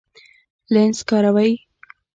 لینز 0.73 0.99
کاروئ؟ 1.09 1.51